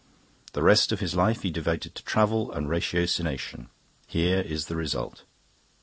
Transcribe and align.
The 0.53 0.63
rest 0.63 0.91
of 0.91 0.99
his 0.99 1.13
life 1.15 1.43
he 1.43 1.51
devoted 1.51 1.93
to 1.93 2.03
travel 2.03 2.51
and 2.53 2.67
ratiocination; 2.67 3.67
here 4.07 4.39
is 4.41 4.65
the 4.65 4.75
result." 4.75 5.25